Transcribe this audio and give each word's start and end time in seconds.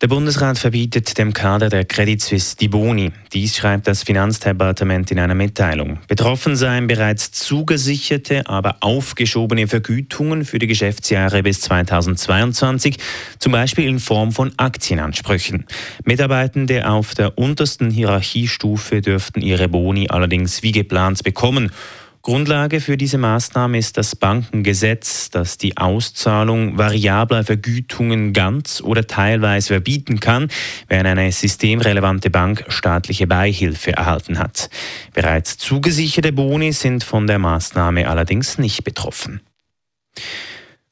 Der 0.00 0.06
Bundesrat 0.06 0.58
verbietet 0.58 1.18
dem 1.18 1.32
Kader 1.32 1.70
der 1.70 1.84
Credit 1.84 2.22
Suisse 2.22 2.56
die 2.56 2.68
Boni. 2.68 3.10
Dies 3.32 3.56
schreibt 3.56 3.88
das 3.88 4.04
Finanzdepartement 4.04 5.10
in 5.10 5.18
einer 5.18 5.34
Mitteilung. 5.34 5.98
Betroffen 6.06 6.54
seien 6.54 6.86
bereits 6.86 7.32
zugesicherte, 7.32 8.46
aber 8.46 8.76
aufgeschobene 8.78 9.66
Vergütungen 9.66 10.44
für 10.44 10.60
die 10.60 10.68
Geschäftsjahre 10.68 11.42
bis 11.42 11.62
2022, 11.62 12.96
zum 13.40 13.50
Beispiel 13.50 13.88
in 13.88 13.98
Form 13.98 14.30
von 14.30 14.52
Aktienansprüchen. 14.56 15.64
Mitarbeitende 16.04 16.88
auf 16.88 17.16
der 17.16 17.36
untersten 17.36 17.90
Hierarchiestufe 17.90 19.00
dürften 19.00 19.40
ihre 19.40 19.68
Boni 19.68 20.06
allerdings 20.10 20.62
wie 20.62 20.70
geplant 20.70 21.24
bekommen. 21.24 21.72
Grundlage 22.22 22.80
für 22.80 22.96
diese 22.96 23.16
Maßnahme 23.16 23.78
ist 23.78 23.96
das 23.96 24.16
Bankengesetz, 24.16 25.30
das 25.30 25.56
die 25.56 25.76
Auszahlung 25.76 26.76
variabler 26.76 27.44
Vergütungen 27.44 28.32
ganz 28.32 28.80
oder 28.80 29.06
teilweise 29.06 29.68
verbieten 29.68 30.20
kann, 30.20 30.48
wenn 30.88 31.06
eine 31.06 31.30
systemrelevante 31.30 32.30
Bank 32.30 32.64
staatliche 32.68 33.26
Beihilfe 33.26 33.92
erhalten 33.92 34.38
hat. 34.38 34.68
Bereits 35.14 35.58
zugesicherte 35.58 36.32
Boni 36.32 36.72
sind 36.72 37.04
von 37.04 37.26
der 37.26 37.38
Maßnahme 37.38 38.08
allerdings 38.08 38.58
nicht 38.58 38.84
betroffen. 38.84 39.40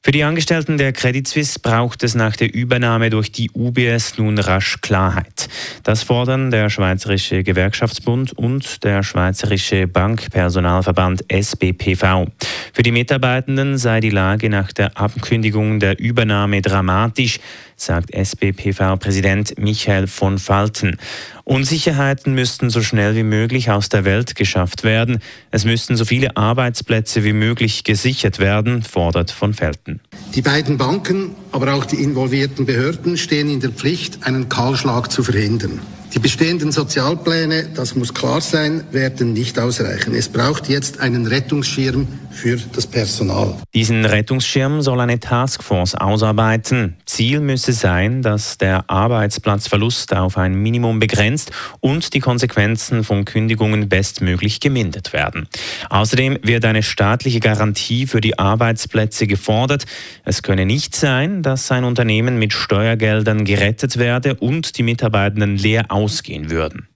Für 0.07 0.13
die 0.13 0.23
Angestellten 0.23 0.77
der 0.77 0.93
Credit 0.93 1.27
Suisse 1.27 1.59
braucht 1.59 2.01
es 2.01 2.15
nach 2.15 2.37
der 2.37 2.53
Übernahme 2.55 3.09
durch 3.09 3.29
die 3.29 3.51
UBS 3.53 4.17
nun 4.17 4.39
rasch 4.39 4.77
Klarheit. 4.79 5.49
Das 5.83 6.01
fordern 6.01 6.49
der 6.49 6.69
Schweizerische 6.69 7.43
Gewerkschaftsbund 7.43 8.31
und 8.31 8.85
der 8.85 9.03
Schweizerische 9.03 9.85
Bankpersonalverband 9.85 11.29
SBPV. 11.29 12.27
Für 12.71 12.83
die 12.83 12.93
Mitarbeitenden 12.93 13.77
sei 13.77 13.99
die 13.99 14.09
Lage 14.09 14.49
nach 14.49 14.71
der 14.71 14.97
Ankündigung 14.97 15.81
der 15.81 15.99
Übernahme 15.99 16.61
dramatisch 16.61 17.41
sagt 17.77 18.13
SBPV-Präsident 18.13 19.57
Michael 19.59 20.07
von 20.07 20.39
Falten. 20.39 20.97
Unsicherheiten 21.43 22.33
müssten 22.33 22.69
so 22.69 22.81
schnell 22.81 23.15
wie 23.15 23.23
möglich 23.23 23.69
aus 23.71 23.87
der 23.87 24.03
Welt 24.03 24.35
geschafft 24.35 24.83
werden. 24.83 25.19
Es 25.51 25.63
müssten 25.63 25.95
so 25.95 26.03
viele 26.03 26.35
Arbeitsplätze 26.35 27.23
wie 27.23 27.33
möglich 27.33 27.83
gesichert 27.83 28.39
werden, 28.39 28.81
fordert 28.81 29.31
von 29.31 29.53
Felten. 29.53 30.01
Die 30.35 30.41
beiden 30.41 30.77
Banken, 30.77 31.35
aber 31.51 31.73
auch 31.75 31.85
die 31.85 31.97
involvierten 32.03 32.65
Behörden 32.65 33.15
stehen 33.15 33.49
in 33.49 33.59
der 33.59 33.69
Pflicht, 33.69 34.25
einen 34.25 34.49
Kahlschlag 34.49 35.11
zu 35.11 35.23
verhindern. 35.23 35.79
Die 36.13 36.19
bestehenden 36.19 36.71
Sozialpläne, 36.71 37.69
das 37.75 37.95
muss 37.95 38.13
klar 38.13 38.41
sein, 38.41 38.83
werden 38.91 39.33
nicht 39.33 39.59
ausreichen. 39.59 40.15
Es 40.15 40.29
braucht 40.29 40.69
jetzt 40.69 40.99
einen 40.99 41.27
Rettungsschirm 41.27 42.07
für 42.37 42.57
das 42.73 42.85
Personal. 42.85 43.55
Diesen 43.73 44.05
Rettungsschirm 44.05 44.81
soll 44.81 44.99
eine 45.01 45.19
Taskforce 45.19 45.95
ausarbeiten. 45.95 46.97
Ziel 47.05 47.39
müsse 47.39 47.73
sein, 47.73 48.21
dass 48.21 48.57
der 48.57 48.89
Arbeitsplatzverlust 48.89 50.15
auf 50.15 50.37
ein 50.37 50.53
Minimum 50.53 50.99
begrenzt 50.99 51.51
und 51.79 52.13
die 52.13 52.19
Konsequenzen 52.19 53.03
von 53.03 53.25
Kündigungen 53.25 53.89
bestmöglich 53.89 54.59
gemindert 54.59 55.13
werden. 55.13 55.47
Außerdem 55.89 56.37
wird 56.43 56.63
eine 56.65 56.83
staatliche 56.83 57.39
Garantie 57.39 58.05
für 58.05 58.21
die 58.21 58.37
Arbeitsplätze 58.37 59.25
gefordert. 59.25 59.85
Es 60.23 60.43
könne 60.43 60.65
nicht 60.65 60.95
sein, 60.95 61.41
dass 61.41 61.71
ein 61.71 61.83
Unternehmen 61.83 62.37
mit 62.37 62.53
Steuergeldern 62.53 63.45
gerettet 63.45 63.97
werde 63.97 64.35
und 64.35 64.77
die 64.77 64.83
Mitarbeitenden 64.83 65.57
leer 65.57 65.85
ausgehen 65.89 66.49
würden. 66.49 66.87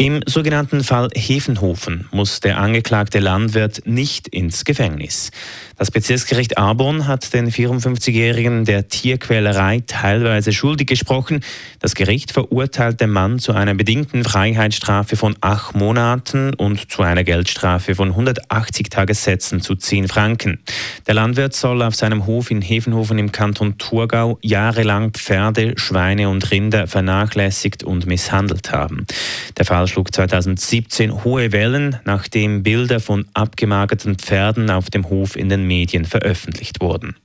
Im 0.00 0.20
sogenannten 0.26 0.84
Fall 0.84 1.08
Hefenhofen 1.12 2.06
muss 2.12 2.38
der 2.38 2.58
angeklagte 2.58 3.18
Landwirt 3.18 3.82
nicht 3.84 4.28
ins 4.28 4.64
Gefängnis. 4.64 5.32
Das 5.76 5.90
Bezirksgericht 5.90 6.56
Arbon 6.56 7.08
hat 7.08 7.34
den 7.34 7.50
54-Jährigen 7.50 8.64
der 8.64 8.86
Tierquälerei 8.86 9.82
teilweise 9.84 10.52
schuldig 10.52 10.86
gesprochen. 10.86 11.40
Das 11.80 11.96
Gericht 11.96 12.30
verurteilt 12.30 13.00
den 13.00 13.10
Mann 13.10 13.40
zu 13.40 13.54
einer 13.54 13.74
bedingten 13.74 14.22
Freiheitsstrafe 14.22 15.16
von 15.16 15.34
acht 15.40 15.74
Monaten 15.74 16.54
und 16.54 16.92
zu 16.92 17.02
einer 17.02 17.24
Geldstrafe 17.24 17.96
von 17.96 18.10
180 18.10 18.90
Tagessätzen 18.90 19.60
zu 19.60 19.74
10 19.74 20.06
Franken. 20.06 20.60
Der 21.08 21.14
Landwirt 21.14 21.54
soll 21.54 21.82
auf 21.82 21.96
seinem 21.96 22.24
Hof 22.26 22.52
in 22.52 22.62
Hefenhofen 22.62 23.18
im 23.18 23.32
Kanton 23.32 23.78
Thurgau 23.78 24.38
jahrelang 24.42 25.10
Pferde, 25.10 25.74
Schweine 25.76 26.28
und 26.28 26.52
Rinder 26.52 26.86
vernachlässigt 26.86 27.82
und 27.82 28.06
misshandelt 28.06 28.70
haben. 28.70 29.04
Der 29.56 29.64
Fall 29.64 29.87
schlug 29.88 30.14
2017 30.14 31.24
hohe 31.24 31.52
Wellen, 31.52 31.96
nachdem 32.04 32.62
Bilder 32.62 33.00
von 33.00 33.26
abgemagerten 33.34 34.16
Pferden 34.16 34.70
auf 34.70 34.90
dem 34.90 35.08
Hof 35.08 35.36
in 35.36 35.48
den 35.48 35.66
Medien 35.66 36.04
veröffentlicht 36.04 36.80
wurden. 36.80 37.16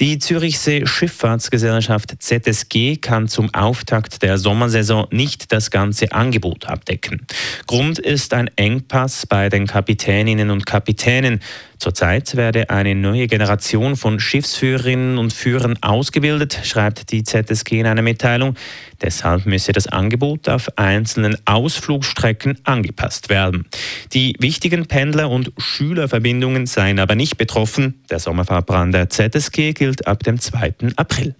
Die 0.00 0.20
Zürichsee 0.20 0.86
Schifffahrtsgesellschaft 0.86 2.14
ZSG 2.20 2.98
kann 2.98 3.26
zum 3.26 3.52
Auftakt 3.52 4.22
der 4.22 4.38
Sommersaison 4.38 5.08
nicht 5.10 5.50
das 5.50 5.72
ganze 5.72 6.12
Angebot 6.12 6.66
abdecken. 6.66 7.26
Grund 7.66 7.98
ist 7.98 8.32
ein 8.32 8.48
Engpass 8.54 9.26
bei 9.26 9.48
den 9.48 9.66
Kapitäninnen 9.66 10.50
und 10.50 10.66
Kapitänen. 10.66 11.40
Zurzeit 11.78 12.36
werde 12.36 12.70
eine 12.70 12.94
neue 12.94 13.28
Generation 13.28 13.96
von 13.96 14.18
Schiffsführerinnen 14.18 15.16
und 15.16 15.32
Führern 15.32 15.78
ausgebildet, 15.80 16.58
schreibt 16.64 17.12
die 17.12 17.22
ZSG 17.22 17.80
in 17.80 17.86
einer 17.86 18.02
Mitteilung. 18.02 18.56
Deshalb 19.00 19.46
müsse 19.46 19.72
das 19.72 19.86
Angebot 19.86 20.48
auf 20.48 20.68
einzelnen 20.76 21.36
Ausflugstrecken 21.46 22.58
angepasst 22.64 23.28
werden. 23.28 23.66
Die 24.12 24.34
wichtigen 24.40 24.86
Pendler- 24.86 25.30
und 25.30 25.52
Schülerverbindungen 25.56 26.66
seien 26.66 26.98
aber 26.98 27.14
nicht 27.14 27.38
betroffen. 27.38 28.02
Der 28.10 28.18
Sommerfahrplan 28.18 28.90
der 28.90 29.08
ZSG 29.08 29.72
gilt 29.72 30.06
ab 30.06 30.24
dem 30.24 30.40
2. 30.40 30.74
April. 30.96 31.36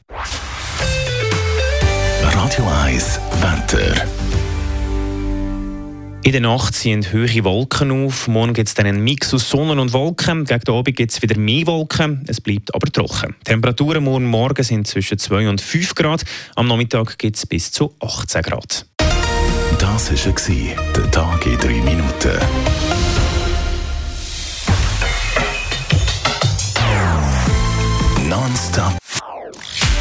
Radio 2.22 2.68
1 2.84 3.20
Wetter. 3.40 4.27
In 6.24 6.32
der 6.32 6.40
Nacht 6.40 6.74
ziehen 6.74 7.10
höhere 7.10 7.44
Wolken 7.44 7.90
auf. 7.90 8.28
Morgen 8.28 8.52
gibt 8.52 8.68
es 8.68 8.74
dann 8.74 8.86
einen 8.86 9.02
Mix 9.02 9.32
aus 9.32 9.48
Sonne 9.48 9.80
und 9.80 9.92
Wolken. 9.92 10.44
Gegen 10.44 10.68
Abend 10.68 10.96
gibt 10.96 11.12
es 11.12 11.22
wieder 11.22 11.38
mehr 11.38 11.66
Wolken. 11.66 12.24
Es 12.26 12.40
bleibt 12.40 12.74
aber 12.74 12.90
trocken. 12.92 13.34
Die 13.40 13.44
Temperaturen 13.44 14.04
morgen 14.04 14.26
Morgen 14.26 14.62
sind 14.62 14.86
zwischen 14.86 15.18
2 15.18 15.48
und 15.48 15.60
5 15.60 15.94
Grad. 15.94 16.24
Am 16.56 16.66
Nachmittag 16.66 17.16
gibt 17.18 17.36
es 17.36 17.46
bis 17.46 17.72
zu 17.72 17.94
18 18.00 18.42
Grad. 18.42 18.86
Das 19.78 20.10
war 20.10 20.92
der 20.96 21.10
Tag 21.10 21.46
in 21.46 21.56
3 21.58 21.68
Minuten. 21.68 22.38
Nonstop. 28.28 28.98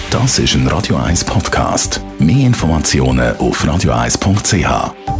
Das 0.09 0.39
ist 0.39 0.55
ein 0.55 0.67
Radio 0.67 0.97
1 0.97 1.23
Podcast. 1.23 2.01
Mehr 2.19 2.47
Informationen 2.47 3.37
auf 3.37 3.63
radio1.ch. 3.63 5.16